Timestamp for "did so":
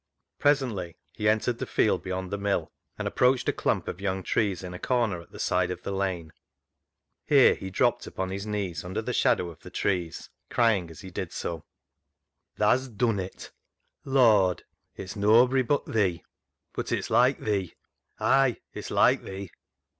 11.11-11.65